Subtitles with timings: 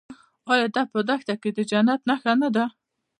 [0.51, 2.65] آیا دا په دښته کې د جنت نښه نه ده؟